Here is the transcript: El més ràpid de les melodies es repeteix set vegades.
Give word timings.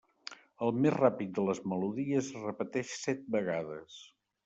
El 0.67 0.73
més 0.85 0.95
ràpid 0.95 1.35
de 1.35 1.45
les 1.51 1.63
melodies 1.73 2.33
es 2.35 2.43
repeteix 2.49 2.99
set 3.07 3.25
vegades. 3.39 4.05